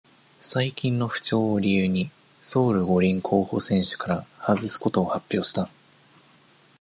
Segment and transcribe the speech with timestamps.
[0.39, 2.09] 最近の不調を理由に、
[2.41, 5.69] ソウル五輪候補選手から外すことを発表した。